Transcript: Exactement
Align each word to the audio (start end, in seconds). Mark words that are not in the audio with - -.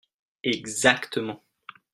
Exactement 0.43 1.43